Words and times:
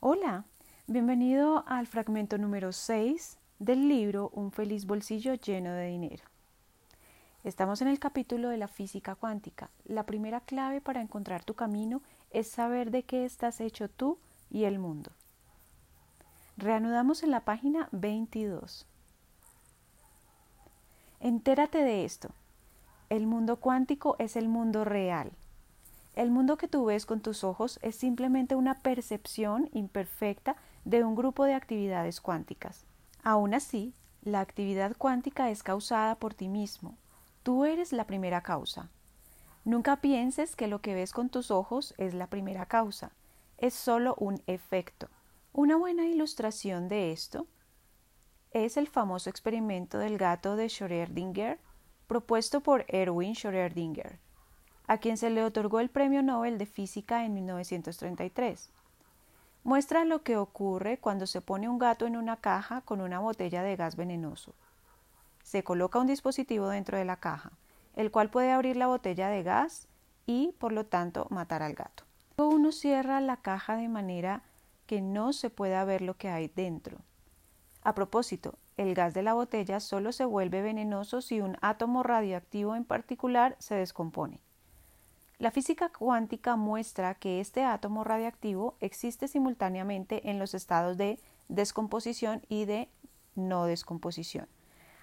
Hola, 0.00 0.44
bienvenido 0.86 1.64
al 1.66 1.86
fragmento 1.86 2.36
número 2.36 2.70
6 2.70 3.38
del 3.58 3.88
libro 3.88 4.28
Un 4.34 4.52
feliz 4.52 4.84
bolsillo 4.84 5.32
lleno 5.34 5.72
de 5.72 5.86
dinero. 5.86 6.22
Estamos 7.44 7.80
en 7.80 7.88
el 7.88 7.98
capítulo 7.98 8.50
de 8.50 8.58
la 8.58 8.68
física 8.68 9.14
cuántica. 9.14 9.70
La 9.86 10.04
primera 10.04 10.42
clave 10.42 10.82
para 10.82 11.00
encontrar 11.00 11.44
tu 11.44 11.54
camino 11.54 12.02
es 12.30 12.46
saber 12.46 12.90
de 12.90 13.04
qué 13.04 13.24
estás 13.24 13.58
hecho 13.58 13.88
tú 13.88 14.18
y 14.50 14.64
el 14.64 14.78
mundo. 14.78 15.12
Reanudamos 16.58 17.22
en 17.22 17.30
la 17.30 17.40
página 17.40 17.88
22. 17.92 18.86
Entérate 21.20 21.78
de 21.78 22.04
esto. 22.04 22.28
El 23.08 23.26
mundo 23.26 23.56
cuántico 23.56 24.16
es 24.18 24.36
el 24.36 24.48
mundo 24.48 24.84
real. 24.84 25.32
El 26.16 26.30
mundo 26.30 26.56
que 26.56 26.66
tú 26.66 26.86
ves 26.86 27.04
con 27.04 27.20
tus 27.20 27.44
ojos 27.44 27.78
es 27.82 27.94
simplemente 27.94 28.54
una 28.54 28.80
percepción 28.80 29.68
imperfecta 29.74 30.56
de 30.86 31.04
un 31.04 31.14
grupo 31.14 31.44
de 31.44 31.52
actividades 31.52 32.22
cuánticas. 32.22 32.86
Aún 33.22 33.52
así, 33.52 33.92
la 34.22 34.40
actividad 34.40 34.96
cuántica 34.96 35.50
es 35.50 35.62
causada 35.62 36.14
por 36.14 36.32
ti 36.32 36.48
mismo. 36.48 36.96
Tú 37.42 37.66
eres 37.66 37.92
la 37.92 38.06
primera 38.06 38.40
causa. 38.40 38.88
Nunca 39.66 40.00
pienses 40.00 40.56
que 40.56 40.68
lo 40.68 40.80
que 40.80 40.94
ves 40.94 41.12
con 41.12 41.28
tus 41.28 41.50
ojos 41.50 41.92
es 41.98 42.14
la 42.14 42.28
primera 42.28 42.64
causa. 42.64 43.12
Es 43.58 43.74
solo 43.74 44.14
un 44.18 44.42
efecto. 44.46 45.08
Una 45.52 45.76
buena 45.76 46.06
ilustración 46.06 46.88
de 46.88 47.12
esto 47.12 47.46
es 48.52 48.78
el 48.78 48.88
famoso 48.88 49.28
experimento 49.28 49.98
del 49.98 50.16
gato 50.16 50.56
de 50.56 50.68
Schrödinger 50.68 51.58
propuesto 52.06 52.62
por 52.62 52.86
Erwin 52.88 53.34
Schrödinger 53.34 54.18
a 54.86 54.98
quien 54.98 55.16
se 55.16 55.30
le 55.30 55.44
otorgó 55.44 55.80
el 55.80 55.90
Premio 55.90 56.22
Nobel 56.22 56.58
de 56.58 56.66
Física 56.66 57.24
en 57.24 57.34
1933. 57.34 58.70
Muestra 59.64 60.04
lo 60.04 60.22
que 60.22 60.36
ocurre 60.36 60.98
cuando 60.98 61.26
se 61.26 61.40
pone 61.40 61.68
un 61.68 61.78
gato 61.78 62.06
en 62.06 62.16
una 62.16 62.36
caja 62.36 62.82
con 62.82 63.00
una 63.00 63.18
botella 63.18 63.62
de 63.62 63.74
gas 63.74 63.96
venenoso. 63.96 64.54
Se 65.42 65.64
coloca 65.64 65.98
un 65.98 66.06
dispositivo 66.06 66.68
dentro 66.68 66.98
de 66.98 67.04
la 67.04 67.16
caja, 67.16 67.50
el 67.96 68.10
cual 68.10 68.30
puede 68.30 68.52
abrir 68.52 68.76
la 68.76 68.86
botella 68.86 69.28
de 69.28 69.42
gas 69.42 69.88
y, 70.24 70.54
por 70.58 70.72
lo 70.72 70.86
tanto, 70.86 71.26
matar 71.30 71.62
al 71.62 71.74
gato. 71.74 72.04
Uno 72.36 72.70
cierra 72.70 73.20
la 73.20 73.38
caja 73.38 73.76
de 73.76 73.88
manera 73.88 74.42
que 74.86 75.00
no 75.00 75.32
se 75.32 75.50
pueda 75.50 75.84
ver 75.84 76.02
lo 76.02 76.16
que 76.16 76.28
hay 76.28 76.48
dentro. 76.48 76.98
A 77.82 77.94
propósito, 77.94 78.58
el 78.76 78.94
gas 78.94 79.14
de 79.14 79.22
la 79.22 79.34
botella 79.34 79.80
solo 79.80 80.12
se 80.12 80.24
vuelve 80.24 80.62
venenoso 80.62 81.20
si 81.22 81.40
un 81.40 81.56
átomo 81.60 82.02
radioactivo 82.02 82.76
en 82.76 82.84
particular 82.84 83.56
se 83.58 83.74
descompone. 83.74 84.40
La 85.38 85.50
física 85.50 85.90
cuántica 85.90 86.56
muestra 86.56 87.14
que 87.14 87.40
este 87.40 87.62
átomo 87.62 88.04
radiactivo 88.04 88.74
existe 88.80 89.28
simultáneamente 89.28 90.30
en 90.30 90.38
los 90.38 90.54
estados 90.54 90.96
de 90.96 91.20
descomposición 91.48 92.40
y 92.48 92.64
de 92.64 92.88
no 93.34 93.66
descomposición, 93.66 94.48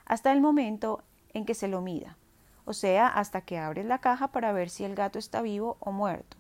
hasta 0.06 0.32
el 0.32 0.42
momento 0.42 1.04
en 1.34 1.46
que 1.46 1.54
se 1.54 1.68
lo 1.68 1.82
mida, 1.82 2.18
o 2.66 2.74
sea, 2.74 3.08
hasta 3.08 3.42
que 3.42 3.60
abres 3.60 3.86
la 3.86 4.00
caja 4.00 4.30
para 4.30 4.52
ver 4.54 4.72
si 4.72 4.84
el 4.84 4.96
gato 4.96 5.20
está 5.20 5.44
vivo 5.44 5.78
o 5.80 5.92
muerto. 5.92 6.36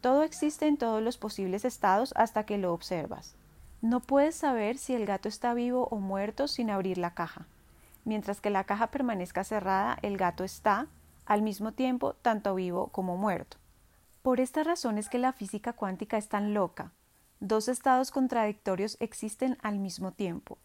Todo 0.00 0.24
existe 0.24 0.66
en 0.66 0.76
todos 0.76 1.00
los 1.00 1.16
posibles 1.16 1.64
estados 1.64 2.12
hasta 2.16 2.44
que 2.44 2.58
lo 2.58 2.72
observas. 2.74 3.36
No 3.80 4.00
puedes 4.00 4.34
saber 4.34 4.76
si 4.76 4.92
el 4.92 5.06
gato 5.06 5.28
está 5.28 5.54
vivo 5.54 5.86
o 5.92 5.98
muerto 5.98 6.48
sin 6.48 6.68
abrir 6.68 6.98
la 6.98 7.14
caja. 7.14 7.46
Mientras 8.04 8.40
que 8.40 8.50
la 8.50 8.64
caja 8.64 8.88
permanezca 8.88 9.44
cerrada, 9.44 9.98
el 10.02 10.16
gato 10.16 10.42
está, 10.42 10.88
al 11.26 11.42
mismo 11.42 11.72
tiempo 11.72 12.14
tanto 12.14 12.54
vivo 12.54 12.88
como 12.88 13.16
muerto. 13.16 13.56
Por 14.22 14.40
esta 14.40 14.64
razón 14.64 14.98
es 14.98 15.08
que 15.08 15.18
la 15.18 15.32
física 15.32 15.72
cuántica 15.72 16.16
es 16.16 16.28
tan 16.28 16.54
loca. 16.54 16.92
Dos 17.40 17.68
estados 17.68 18.10
contradictorios 18.10 18.96
existen 19.00 19.58
al 19.62 19.78
mismo 19.78 20.12
tiempo. 20.12 20.58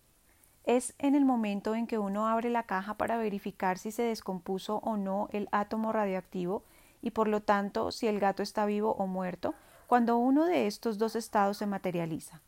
Es 0.63 0.93
en 0.97 1.15
el 1.15 1.25
momento 1.25 1.75
en 1.75 1.87
que 1.87 1.97
uno 1.97 2.27
abre 2.27 2.49
la 2.49 2.63
caja 2.63 2.93
para 2.93 3.17
verificar 3.17 3.77
si 3.77 3.91
se 3.91 4.03
descompuso 4.03 4.77
o 4.77 4.97
no 4.97 5.27
el 5.31 5.49
átomo 5.51 5.91
radioactivo 5.91 6.63
y 7.01 7.11
por 7.11 7.27
lo 7.27 7.41
tanto 7.41 7.91
si 7.91 8.07
el 8.07 8.19
gato 8.19 8.43
está 8.43 8.65
vivo 8.65 8.93
o 8.93 9.07
muerto, 9.07 9.55
cuando 9.87 10.17
uno 10.17 10.45
de 10.45 10.67
estos 10.67 10.97
dos 10.97 11.15
estados 11.15 11.57
se 11.57 11.65
materializa. 11.65 12.41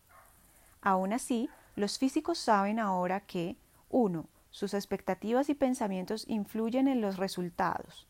Aún 0.82 1.14
así, 1.14 1.50
los 1.76 1.98
físicos 1.98 2.38
saben 2.38 2.80
ahora 2.80 3.22
que 3.22 3.58
1. 3.90 4.26
Sus 4.50 4.74
expectativas 4.74 5.50
y 5.50 5.56
pensamientos 5.56 6.26
influyen 6.28 6.88
en 6.88 7.02
los 7.02 7.18
resultados. 7.18 8.08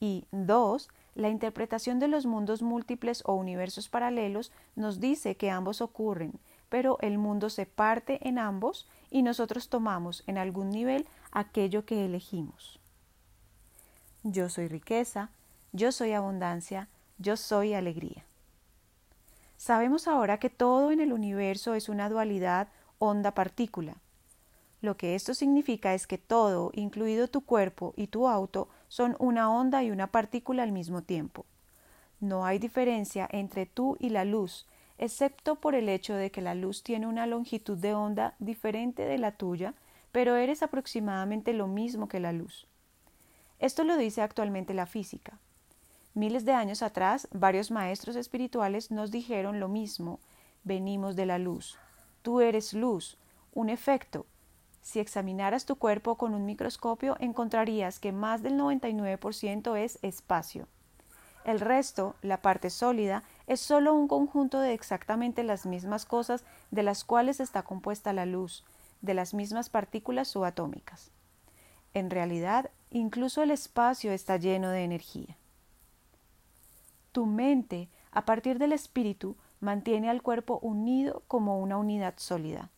Y 0.00 0.26
dos, 0.30 0.88
la 1.14 1.28
interpretación 1.28 1.98
de 1.98 2.08
los 2.08 2.26
mundos 2.26 2.62
múltiples 2.62 3.22
o 3.26 3.34
universos 3.34 3.88
paralelos 3.88 4.52
nos 4.76 5.00
dice 5.00 5.36
que 5.36 5.50
ambos 5.50 5.80
ocurren, 5.80 6.38
pero 6.68 6.98
el 7.00 7.18
mundo 7.18 7.50
se 7.50 7.66
parte 7.66 8.26
en 8.28 8.38
ambos 8.38 8.88
y 9.10 9.22
nosotros 9.22 9.68
tomamos 9.68 10.22
en 10.26 10.38
algún 10.38 10.70
nivel 10.70 11.06
aquello 11.32 11.84
que 11.84 12.04
elegimos. 12.04 12.78
Yo 14.22 14.48
soy 14.48 14.68
riqueza, 14.68 15.30
yo 15.72 15.92
soy 15.92 16.12
abundancia, 16.12 16.88
yo 17.18 17.36
soy 17.36 17.74
alegría. 17.74 18.24
Sabemos 19.56 20.06
ahora 20.06 20.38
que 20.38 20.50
todo 20.50 20.92
en 20.92 21.00
el 21.00 21.12
universo 21.12 21.74
es 21.74 21.88
una 21.88 22.08
dualidad 22.08 22.68
onda-partícula. 22.98 23.96
Lo 24.80 24.96
que 24.96 25.16
esto 25.16 25.34
significa 25.34 25.94
es 25.94 26.06
que 26.06 26.18
todo, 26.18 26.70
incluido 26.74 27.26
tu 27.26 27.40
cuerpo 27.40 27.92
y 27.96 28.06
tu 28.06 28.28
auto, 28.28 28.68
son 28.88 29.16
una 29.18 29.50
onda 29.50 29.82
y 29.84 29.90
una 29.90 30.08
partícula 30.08 30.62
al 30.62 30.72
mismo 30.72 31.02
tiempo. 31.02 31.46
No 32.20 32.44
hay 32.44 32.58
diferencia 32.58 33.28
entre 33.30 33.66
tú 33.66 33.96
y 34.00 34.08
la 34.08 34.24
luz, 34.24 34.66
excepto 34.98 35.56
por 35.56 35.74
el 35.74 35.88
hecho 35.88 36.14
de 36.14 36.30
que 36.30 36.42
la 36.42 36.54
luz 36.54 36.82
tiene 36.82 37.06
una 37.06 37.26
longitud 37.26 37.78
de 37.78 37.94
onda 37.94 38.34
diferente 38.38 39.04
de 39.04 39.18
la 39.18 39.32
tuya, 39.32 39.74
pero 40.10 40.36
eres 40.36 40.62
aproximadamente 40.62 41.52
lo 41.52 41.68
mismo 41.68 42.08
que 42.08 42.18
la 42.18 42.32
luz. 42.32 42.66
Esto 43.60 43.84
lo 43.84 43.96
dice 43.96 44.22
actualmente 44.22 44.74
la 44.74 44.86
física. 44.86 45.38
Miles 46.14 46.44
de 46.44 46.52
años 46.52 46.82
atrás, 46.82 47.28
varios 47.32 47.70
maestros 47.70 48.16
espirituales 48.16 48.90
nos 48.90 49.10
dijeron 49.10 49.60
lo 49.60 49.68
mismo. 49.68 50.18
Venimos 50.64 51.14
de 51.14 51.26
la 51.26 51.38
luz. 51.38 51.78
Tú 52.22 52.40
eres 52.40 52.72
luz, 52.72 53.16
un 53.52 53.68
efecto, 53.68 54.26
si 54.82 55.00
examinaras 55.00 55.66
tu 55.66 55.76
cuerpo 55.76 56.16
con 56.16 56.34
un 56.34 56.46
microscopio, 56.46 57.16
encontrarías 57.20 57.98
que 57.98 58.12
más 58.12 58.42
del 58.42 58.54
99% 58.54 59.76
es 59.76 59.98
espacio. 60.02 60.66
El 61.44 61.60
resto, 61.60 62.14
la 62.22 62.42
parte 62.42 62.68
sólida, 62.70 63.22
es 63.46 63.60
solo 63.60 63.94
un 63.94 64.08
conjunto 64.08 64.60
de 64.60 64.74
exactamente 64.74 65.42
las 65.44 65.66
mismas 65.66 66.04
cosas 66.04 66.44
de 66.70 66.82
las 66.82 67.04
cuales 67.04 67.40
está 67.40 67.62
compuesta 67.62 68.12
la 68.12 68.26
luz, 68.26 68.64
de 69.00 69.14
las 69.14 69.34
mismas 69.34 69.70
partículas 69.70 70.28
subatómicas. 70.28 71.10
En 71.94 72.10
realidad, 72.10 72.70
incluso 72.90 73.42
el 73.42 73.50
espacio 73.50 74.12
está 74.12 74.36
lleno 74.36 74.70
de 74.70 74.84
energía. 74.84 75.36
Tu 77.12 77.24
mente, 77.24 77.88
a 78.10 78.24
partir 78.24 78.58
del 78.58 78.72
espíritu, 78.72 79.36
mantiene 79.60 80.10
al 80.10 80.22
cuerpo 80.22 80.58
unido 80.62 81.22
como 81.28 81.60
una 81.60 81.78
unidad 81.78 82.14
sólida. 82.16 82.70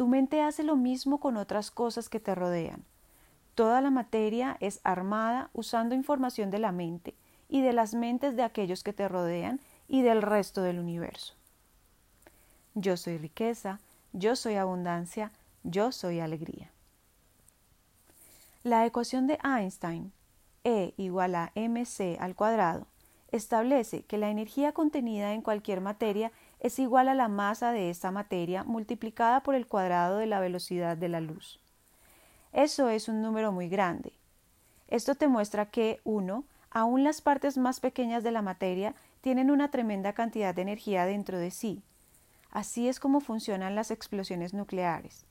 Tu 0.00 0.06
mente 0.06 0.40
hace 0.40 0.62
lo 0.62 0.76
mismo 0.76 1.20
con 1.20 1.36
otras 1.36 1.70
cosas 1.70 2.08
que 2.08 2.20
te 2.20 2.34
rodean. 2.34 2.82
Toda 3.54 3.82
la 3.82 3.90
materia 3.90 4.56
es 4.60 4.80
armada 4.82 5.50
usando 5.52 5.94
información 5.94 6.50
de 6.50 6.58
la 6.58 6.72
mente 6.72 7.14
y 7.50 7.60
de 7.60 7.74
las 7.74 7.92
mentes 7.92 8.34
de 8.34 8.42
aquellos 8.42 8.82
que 8.82 8.94
te 8.94 9.08
rodean 9.08 9.60
y 9.88 10.00
del 10.00 10.22
resto 10.22 10.62
del 10.62 10.78
universo. 10.78 11.34
Yo 12.74 12.96
soy 12.96 13.18
riqueza, 13.18 13.78
yo 14.14 14.36
soy 14.36 14.54
abundancia, 14.54 15.32
yo 15.64 15.92
soy 15.92 16.20
alegría. 16.20 16.70
La 18.62 18.86
ecuación 18.86 19.26
de 19.26 19.38
Einstein, 19.44 20.12
E 20.64 20.94
igual 20.96 21.34
a 21.34 21.52
mc 21.54 22.16
al 22.18 22.34
cuadrado, 22.34 22.86
establece 23.32 24.04
que 24.04 24.16
la 24.16 24.30
energía 24.30 24.72
contenida 24.72 25.34
en 25.34 25.42
cualquier 25.42 25.82
materia 25.82 26.32
es 26.60 26.78
igual 26.78 27.08
a 27.08 27.14
la 27.14 27.28
masa 27.28 27.72
de 27.72 27.90
esta 27.90 28.10
materia 28.10 28.64
multiplicada 28.64 29.42
por 29.42 29.54
el 29.54 29.66
cuadrado 29.66 30.18
de 30.18 30.26
la 30.26 30.40
velocidad 30.40 30.96
de 30.96 31.08
la 31.08 31.20
luz. 31.20 31.58
Eso 32.52 32.88
es 32.88 33.08
un 33.08 33.22
número 33.22 33.50
muy 33.50 33.68
grande. 33.68 34.12
Esto 34.88 35.14
te 35.14 35.28
muestra 35.28 35.66
que, 35.66 36.00
uno, 36.04 36.44
aun 36.70 37.02
las 37.04 37.20
partes 37.20 37.56
más 37.56 37.80
pequeñas 37.80 38.22
de 38.22 38.30
la 38.30 38.42
materia 38.42 38.94
tienen 39.20 39.50
una 39.50 39.70
tremenda 39.70 40.12
cantidad 40.12 40.54
de 40.54 40.62
energía 40.62 41.06
dentro 41.06 41.38
de 41.38 41.50
sí. 41.50 41.82
Así 42.50 42.88
es 42.88 43.00
como 43.00 43.20
funcionan 43.20 43.74
las 43.74 43.90
explosiones 43.90 44.52
nucleares. 44.52 45.24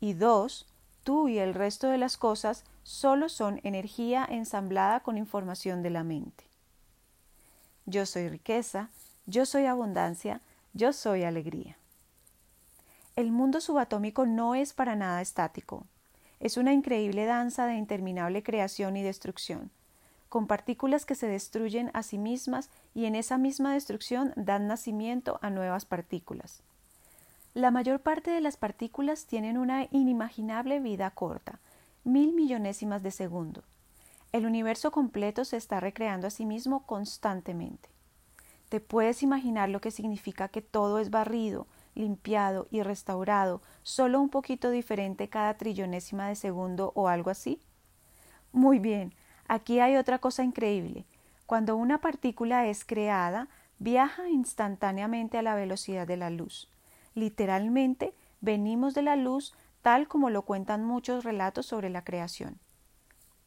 Y 0.00 0.14
dos, 0.14 0.66
tú 1.02 1.28
y 1.28 1.38
el 1.38 1.54
resto 1.54 1.88
de 1.88 1.98
las 1.98 2.16
cosas 2.16 2.64
solo 2.84 3.28
son 3.28 3.60
energía 3.64 4.26
ensamblada 4.28 5.00
con 5.00 5.18
información 5.18 5.82
de 5.82 5.90
la 5.90 6.04
mente. 6.04 6.44
Yo 7.86 8.06
soy 8.06 8.28
riqueza, 8.28 8.90
yo 9.26 9.46
soy 9.46 9.66
abundancia, 9.66 10.40
yo 10.74 10.92
soy 10.92 11.22
alegría. 11.22 11.76
El 13.14 13.30
mundo 13.30 13.60
subatómico 13.60 14.26
no 14.26 14.56
es 14.56 14.72
para 14.72 14.96
nada 14.96 15.22
estático. 15.22 15.86
Es 16.40 16.56
una 16.56 16.72
increíble 16.72 17.26
danza 17.26 17.66
de 17.66 17.76
interminable 17.76 18.42
creación 18.42 18.96
y 18.96 19.02
destrucción. 19.02 19.70
con 20.28 20.48
partículas 20.48 21.06
que 21.06 21.14
se 21.14 21.28
destruyen 21.28 21.92
a 21.94 22.02
sí 22.02 22.18
mismas 22.18 22.68
y 22.92 23.04
en 23.04 23.14
esa 23.14 23.38
misma 23.38 23.72
destrucción 23.72 24.32
dan 24.34 24.66
nacimiento 24.66 25.38
a 25.42 25.50
nuevas 25.50 25.84
partículas. 25.84 26.64
La 27.54 27.70
mayor 27.70 28.00
parte 28.00 28.32
de 28.32 28.40
las 28.40 28.56
partículas 28.56 29.26
tienen 29.26 29.56
una 29.56 29.86
inimaginable 29.92 30.80
vida 30.80 31.08
corta, 31.10 31.60
mil 32.02 32.32
millonésimas 32.32 33.04
de 33.04 33.12
segundo. 33.12 33.62
El 34.32 34.44
universo 34.44 34.90
completo 34.90 35.44
se 35.44 35.56
está 35.56 35.78
recreando 35.78 36.26
a 36.26 36.30
sí 36.30 36.46
mismo 36.46 36.84
constantemente. 36.84 37.93
¿Te 38.74 38.80
puedes 38.80 39.22
imaginar 39.22 39.68
lo 39.68 39.80
que 39.80 39.92
significa 39.92 40.48
que 40.48 40.60
todo 40.60 40.98
es 40.98 41.10
barrido, 41.10 41.68
limpiado 41.94 42.66
y 42.72 42.82
restaurado, 42.82 43.62
solo 43.84 44.20
un 44.20 44.30
poquito 44.30 44.70
diferente 44.70 45.28
cada 45.28 45.56
trillonésima 45.56 46.26
de 46.26 46.34
segundo 46.34 46.90
o 46.96 47.06
algo 47.06 47.30
así? 47.30 47.60
Muy 48.50 48.80
bien, 48.80 49.14
aquí 49.46 49.78
hay 49.78 49.94
otra 49.94 50.18
cosa 50.18 50.42
increíble. 50.42 51.04
Cuando 51.46 51.76
una 51.76 52.00
partícula 52.00 52.66
es 52.66 52.84
creada, 52.84 53.46
viaja 53.78 54.28
instantáneamente 54.28 55.38
a 55.38 55.42
la 55.42 55.54
velocidad 55.54 56.08
de 56.08 56.16
la 56.16 56.30
luz. 56.30 56.68
Literalmente, 57.14 58.12
venimos 58.40 58.92
de 58.94 59.02
la 59.02 59.14
luz 59.14 59.54
tal 59.82 60.08
como 60.08 60.30
lo 60.30 60.42
cuentan 60.42 60.84
muchos 60.84 61.22
relatos 61.22 61.64
sobre 61.64 61.90
la 61.90 62.02
creación. 62.02 62.58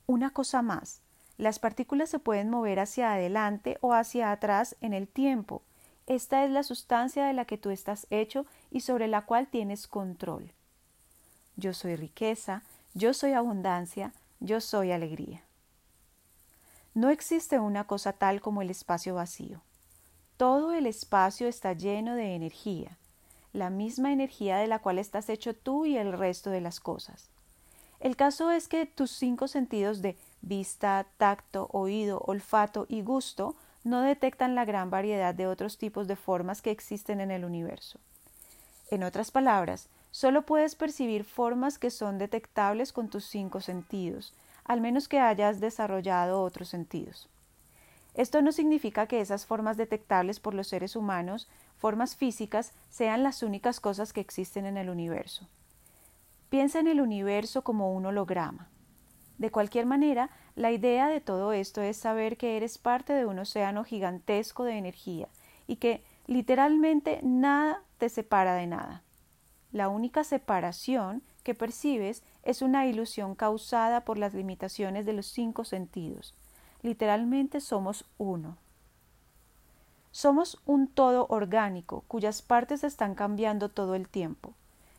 Una 0.05 0.29
cosa 0.29 0.61
más, 0.61 1.01
las 1.37 1.59
partículas 1.59 2.09
se 2.09 2.19
pueden 2.19 2.49
mover 2.49 2.79
hacia 2.79 3.13
adelante 3.13 3.77
o 3.81 3.93
hacia 3.93 4.31
atrás 4.31 4.75
en 4.81 4.93
el 4.93 5.07
tiempo. 5.07 5.61
Esta 6.07 6.45
es 6.45 6.51
la 6.51 6.63
sustancia 6.63 7.25
de 7.25 7.33
la 7.33 7.45
que 7.45 7.57
tú 7.57 7.69
estás 7.69 8.07
hecho 8.09 8.45
y 8.71 8.81
sobre 8.81 9.07
la 9.07 9.25
cual 9.25 9.47
tienes 9.47 9.87
control. 9.87 10.51
Yo 11.55 11.73
soy 11.73 11.95
riqueza, 11.95 12.63
yo 12.93 13.13
soy 13.13 13.33
abundancia, 13.33 14.13
yo 14.39 14.61
soy 14.61 14.91
alegría. 14.91 15.43
No 16.93 17.09
existe 17.09 17.59
una 17.59 17.85
cosa 17.85 18.13
tal 18.13 18.41
como 18.41 18.61
el 18.61 18.71
espacio 18.71 19.13
vacío. 19.15 19.61
Todo 20.37 20.73
el 20.73 20.85
espacio 20.85 21.47
está 21.47 21.73
lleno 21.73 22.15
de 22.15 22.35
energía, 22.35 22.97
la 23.53 23.69
misma 23.69 24.11
energía 24.11 24.57
de 24.57 24.67
la 24.67 24.79
cual 24.79 24.97
estás 24.97 25.29
hecho 25.29 25.55
tú 25.55 25.85
y 25.85 25.97
el 25.97 26.13
resto 26.13 26.49
de 26.49 26.61
las 26.61 26.79
cosas. 26.79 27.29
El 27.99 28.15
caso 28.15 28.51
es 28.51 28.67
que 28.67 28.85
tus 28.85 29.11
cinco 29.11 29.47
sentidos 29.47 30.01
de 30.01 30.17
vista, 30.47 31.05
tacto, 31.17 31.69
oído, 31.71 32.19
olfato 32.25 32.85
y 32.89 33.01
gusto 33.01 33.55
no 33.83 34.01
detectan 34.01 34.55
la 34.55 34.65
gran 34.65 34.89
variedad 34.89 35.33
de 35.33 35.47
otros 35.47 35.77
tipos 35.77 36.07
de 36.07 36.15
formas 36.15 36.61
que 36.61 36.71
existen 36.71 37.21
en 37.21 37.31
el 37.31 37.45
universo. 37.45 37.99
En 38.89 39.03
otras 39.03 39.31
palabras, 39.31 39.89
solo 40.11 40.43
puedes 40.43 40.75
percibir 40.75 41.23
formas 41.23 41.77
que 41.77 41.89
son 41.89 42.17
detectables 42.17 42.93
con 42.93 43.09
tus 43.09 43.25
cinco 43.25 43.61
sentidos, 43.61 44.33
al 44.65 44.81
menos 44.81 45.07
que 45.07 45.19
hayas 45.19 45.59
desarrollado 45.59 46.41
otros 46.41 46.69
sentidos. 46.69 47.29
Esto 48.13 48.41
no 48.41 48.51
significa 48.51 49.07
que 49.07 49.21
esas 49.21 49.45
formas 49.45 49.77
detectables 49.77 50.39
por 50.39 50.53
los 50.53 50.67
seres 50.67 50.95
humanos, 50.95 51.47
formas 51.77 52.15
físicas, 52.15 52.73
sean 52.89 53.23
las 53.23 53.43
únicas 53.43 53.79
cosas 53.79 54.11
que 54.11 54.21
existen 54.21 54.65
en 54.65 54.77
el 54.77 54.89
universo. 54.89 55.47
Piensa 56.49 56.79
en 56.79 56.87
el 56.87 56.99
universo 56.99 57.63
como 57.63 57.93
un 57.93 58.05
holograma. 58.05 58.69
De 59.37 59.51
cualquier 59.51 59.85
manera, 59.85 60.29
la 60.55 60.71
idea 60.71 61.07
de 61.07 61.21
todo 61.21 61.53
esto 61.53 61.81
es 61.81 61.97
saber 61.97 62.37
que 62.37 62.57
eres 62.57 62.77
parte 62.77 63.13
de 63.13 63.25
un 63.25 63.39
océano 63.39 63.83
gigantesco 63.83 64.63
de 64.63 64.77
energía 64.77 65.27
y 65.67 65.75
que 65.75 66.03
literalmente 66.25 67.19
nada 67.21 67.83
te 67.97 68.09
separa 68.09 68.55
de 68.55 68.67
nada. 68.67 69.03
La 69.71 69.89
única 69.89 70.23
separación 70.23 71.21
que 71.43 71.53
percibes 71.53 72.23
es 72.43 72.61
una 72.61 72.87
ilusión 72.87 73.35
causada 73.35 74.01
por 74.01 74.17
las 74.17 74.33
limitaciones 74.33 75.05
de 75.05 75.13
los 75.13 75.27
cinco 75.27 75.65
sentidos. 75.65 76.33
Literalmente 76.81 77.59
somos 77.59 78.05
uno. 78.17 78.57
Somos 80.11 80.59
un 80.65 80.87
todo 80.87 81.27
orgánico 81.29 82.03
cuyas 82.07 82.41
partes 82.41 82.83
están 82.83 83.13
cambiando 83.13 83.69
todo 83.69 83.93
el 83.93 84.07
tiempo. 84.07 84.53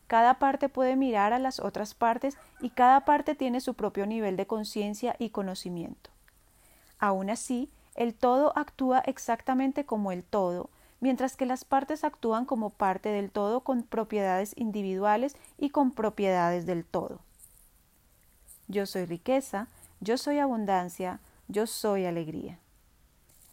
Cada 0.08 0.38
parte 0.38 0.69
puede 0.70 0.96
mirar 0.96 1.34
a 1.34 1.38
las 1.38 1.60
otras 1.60 1.94
partes 1.94 2.38
y 2.60 2.70
cada 2.70 3.05
parte 3.05 3.34
tiene 3.34 3.60
su 3.60 3.75
propio 3.75 4.06
nivel 4.06 4.37
de 4.37 4.46
conciencia 4.46 5.14
y 5.19 5.31
conocimiento. 5.31 6.10
Aún 6.99 7.31
así, 7.31 7.70
el 7.94 8.14
todo 8.14 8.56
actúa 8.56 9.00
exactamente 9.00 9.84
como 9.84 10.10
el 10.10 10.25
todo, 10.25 10.70
mientras 11.00 11.37
que 11.37 11.46
las 11.46 11.64
partes 11.64 12.05
actúan 12.05 12.46
como 12.46 12.70
parte 12.70 13.10
del 13.10 13.31
todo 13.31 13.60
con 13.60 13.82
propiedades 13.82 14.55
individuales 14.56 15.37
y 15.58 15.70
con 15.70 15.93
propiedades 15.93 16.64
del 16.64 16.87
todo. 16.87 17.20
Yo 18.66 18.87
soy 18.87 19.05
riqueza, 19.05 19.69
yo 20.00 20.16
soy 20.16 20.38
abundancia, 20.38 21.20
yo 21.49 21.66
soy 21.66 22.06
alegría. 22.06 22.58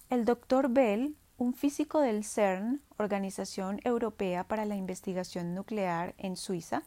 El 0.10 0.24
doctor 0.24 0.70
Bell 0.70 1.18
un 1.38 1.54
físico 1.54 2.00
del 2.00 2.24
CERN, 2.24 2.82
Organización 2.98 3.82
Europea 3.84 4.46
para 4.46 4.66
la 4.66 4.76
Investigación 4.76 5.54
Nuclear 5.54 6.14
en 6.18 6.38
Suiza, 6.38 6.84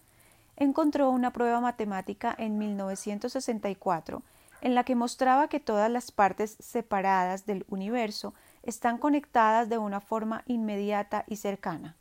encontró 0.57 1.11
una 1.11 1.33
prueba 1.33 1.61
matemática 1.61 2.35
en 2.39 2.59
1964 2.59 4.23
en 4.61 4.75
la 4.75 4.85
que 4.85 4.97
mostraba 4.97 5.49
que 5.49 5.61
todas 5.61 5.91
las 5.91 6.11
partes 6.11 6.57
separadas 6.59 7.47
del 7.47 7.65
universo 7.69 8.35
están 8.63 8.99
conectadas 8.99 9.69
de 9.69 9.79
una 9.79 10.01
forma 10.01 10.43
inmediata 10.47 11.25
y 11.29 11.37
cercana. 11.37 11.97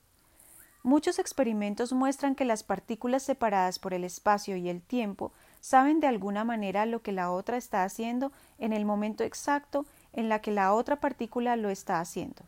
Muchos 0.84 1.20
experimentos 1.20 1.92
muestran 1.92 2.34
que 2.34 2.46
las 2.46 2.64
partículas 2.64 3.22
separadas 3.22 3.78
por 3.78 3.94
el 3.94 4.06
espacio 4.06 4.56
y 4.56 4.70
el 4.70 4.82
tiempo 4.82 5.34
saben 5.60 6.00
de 6.00 6.08
alguna 6.08 6.46
manera 6.46 6.86
lo 6.86 7.02
que 7.02 7.12
la 7.12 7.30
otra 7.30 7.58
está 7.58 7.84
haciendo 7.84 8.32
en 8.58 8.72
el 8.72 8.86
momento 8.86 9.24
exacto 9.24 9.86
en 10.18 10.30
la 10.30 10.40
que 10.40 10.52
la 10.52 10.74
otra 10.74 11.00
partícula 11.00 11.56
lo 11.56 11.70
está 11.70 12.02
haciendo. 12.02 12.44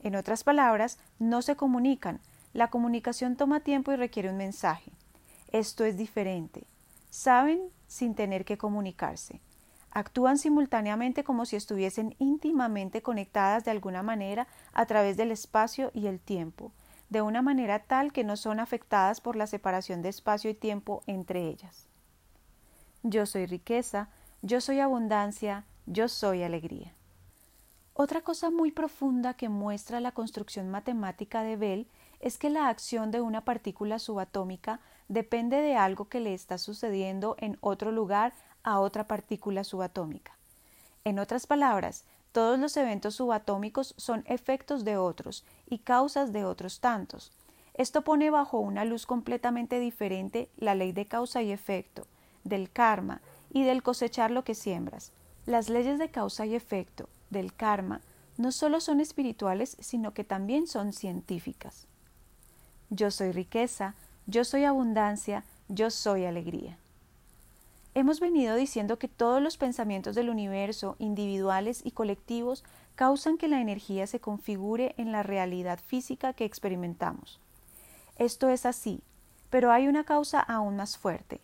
En 0.00 0.16
otras 0.16 0.42
palabras, 0.42 0.98
no 1.18 1.42
se 1.42 1.54
comunican. 1.54 2.20
La 2.54 2.70
comunicación 2.70 3.36
toma 3.36 3.60
tiempo 3.60 3.92
y 3.92 3.96
requiere 3.96 4.30
un 4.30 4.38
mensaje. 4.38 4.90
Esto 5.52 5.84
es 5.84 5.98
diferente. 5.98 6.64
Saben 7.10 7.60
sin 7.86 8.14
tener 8.14 8.46
que 8.46 8.56
comunicarse. 8.56 9.40
Actúan 9.90 10.38
simultáneamente 10.38 11.22
como 11.22 11.44
si 11.44 11.56
estuviesen 11.56 12.16
íntimamente 12.18 13.02
conectadas 13.02 13.64
de 13.64 13.72
alguna 13.72 14.02
manera 14.02 14.46
a 14.72 14.86
través 14.86 15.18
del 15.18 15.32
espacio 15.32 15.90
y 15.92 16.06
el 16.06 16.18
tiempo, 16.18 16.72
de 17.10 17.20
una 17.20 17.42
manera 17.42 17.80
tal 17.80 18.12
que 18.12 18.24
no 18.24 18.38
son 18.38 18.58
afectadas 18.58 19.20
por 19.20 19.36
la 19.36 19.46
separación 19.46 20.00
de 20.00 20.08
espacio 20.08 20.48
y 20.48 20.54
tiempo 20.54 21.02
entre 21.06 21.46
ellas. 21.46 21.88
Yo 23.02 23.26
soy 23.26 23.44
riqueza, 23.44 24.08
yo 24.40 24.62
soy 24.62 24.80
abundancia, 24.80 25.66
yo 25.86 26.08
soy 26.08 26.42
alegría. 26.42 26.92
Otra 27.94 28.22
cosa 28.22 28.50
muy 28.50 28.70
profunda 28.70 29.34
que 29.34 29.48
muestra 29.48 30.00
la 30.00 30.12
construcción 30.12 30.70
matemática 30.70 31.42
de 31.42 31.56
Bell 31.56 31.86
es 32.20 32.38
que 32.38 32.50
la 32.50 32.68
acción 32.68 33.10
de 33.10 33.20
una 33.20 33.44
partícula 33.44 33.98
subatómica 33.98 34.80
depende 35.08 35.60
de 35.60 35.76
algo 35.76 36.08
que 36.08 36.20
le 36.20 36.34
está 36.34 36.58
sucediendo 36.58 37.36
en 37.38 37.58
otro 37.60 37.92
lugar 37.92 38.32
a 38.62 38.78
otra 38.78 39.06
partícula 39.06 39.64
subatómica. 39.64 40.36
En 41.04 41.18
otras 41.18 41.46
palabras, 41.46 42.04
todos 42.32 42.58
los 42.58 42.76
eventos 42.76 43.16
subatómicos 43.16 43.94
son 43.96 44.22
efectos 44.26 44.84
de 44.84 44.96
otros 44.96 45.44
y 45.66 45.78
causas 45.78 46.32
de 46.32 46.44
otros 46.44 46.80
tantos. 46.80 47.32
Esto 47.74 48.02
pone 48.02 48.30
bajo 48.30 48.60
una 48.60 48.84
luz 48.84 49.06
completamente 49.06 49.80
diferente 49.80 50.48
la 50.56 50.74
ley 50.74 50.92
de 50.92 51.06
causa 51.06 51.42
y 51.42 51.50
efecto, 51.50 52.06
del 52.44 52.70
karma 52.70 53.20
y 53.50 53.64
del 53.64 53.82
cosechar 53.82 54.30
lo 54.30 54.44
que 54.44 54.54
siembras. 54.54 55.12
Las 55.46 55.68
leyes 55.68 55.98
de 55.98 56.10
causa 56.10 56.46
y 56.46 56.54
efecto 56.54 57.08
del 57.30 57.54
karma 57.54 58.00
no 58.36 58.52
solo 58.52 58.80
son 58.80 59.00
espirituales, 59.00 59.76
sino 59.80 60.14
que 60.14 60.24
también 60.24 60.66
son 60.66 60.92
científicas. 60.92 61.86
Yo 62.88 63.10
soy 63.10 63.32
riqueza, 63.32 63.94
yo 64.26 64.44
soy 64.44 64.64
abundancia, 64.64 65.44
yo 65.68 65.90
soy 65.90 66.24
alegría. 66.24 66.78
Hemos 67.94 68.20
venido 68.20 68.54
diciendo 68.54 68.98
que 68.98 69.08
todos 69.08 69.42
los 69.42 69.56
pensamientos 69.56 70.14
del 70.14 70.30
universo, 70.30 70.96
individuales 70.98 71.80
y 71.84 71.90
colectivos, 71.90 72.64
causan 72.94 73.36
que 73.36 73.48
la 73.48 73.60
energía 73.60 74.06
se 74.06 74.20
configure 74.20 74.94
en 74.96 75.10
la 75.10 75.22
realidad 75.22 75.80
física 75.84 76.32
que 76.32 76.44
experimentamos. 76.44 77.40
Esto 78.16 78.48
es 78.48 78.66
así, 78.66 79.02
pero 79.50 79.72
hay 79.72 79.88
una 79.88 80.04
causa 80.04 80.40
aún 80.40 80.76
más 80.76 80.98
fuerte. 80.98 81.40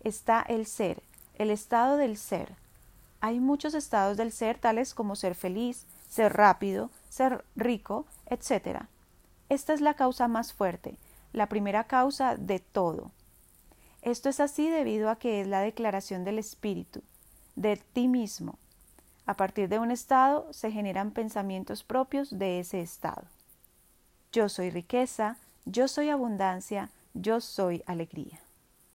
Está 0.00 0.42
el 0.42 0.66
ser, 0.66 1.02
el 1.36 1.50
estado 1.50 1.96
del 1.96 2.16
ser, 2.16 2.56
hay 3.24 3.40
muchos 3.40 3.72
estados 3.72 4.18
del 4.18 4.32
ser 4.32 4.58
tales 4.58 4.92
como 4.92 5.16
ser 5.16 5.34
feliz, 5.34 5.86
ser 6.10 6.34
rápido, 6.34 6.90
ser 7.08 7.42
rico, 7.56 8.04
etc. 8.26 8.82
Esta 9.48 9.72
es 9.72 9.80
la 9.80 9.94
causa 9.94 10.28
más 10.28 10.52
fuerte, 10.52 10.98
la 11.32 11.48
primera 11.48 11.84
causa 11.84 12.36
de 12.36 12.58
todo. 12.58 13.12
Esto 14.02 14.28
es 14.28 14.40
así 14.40 14.68
debido 14.68 15.08
a 15.08 15.16
que 15.16 15.40
es 15.40 15.46
la 15.46 15.60
declaración 15.60 16.22
del 16.24 16.38
espíritu, 16.38 17.00
de 17.56 17.78
ti 17.78 18.08
mismo. 18.08 18.58
A 19.24 19.32
partir 19.32 19.70
de 19.70 19.78
un 19.78 19.90
estado 19.90 20.52
se 20.52 20.70
generan 20.70 21.10
pensamientos 21.10 21.82
propios 21.82 22.38
de 22.38 22.60
ese 22.60 22.82
estado. 22.82 23.24
Yo 24.32 24.50
soy 24.50 24.68
riqueza, 24.68 25.38
yo 25.64 25.88
soy 25.88 26.10
abundancia, 26.10 26.90
yo 27.14 27.40
soy 27.40 27.82
alegría. 27.86 28.43